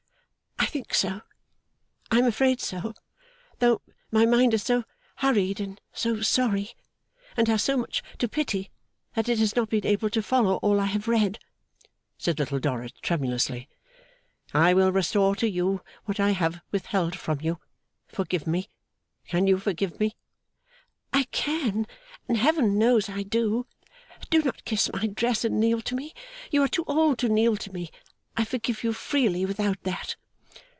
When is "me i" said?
19.99-21.23, 27.73-28.45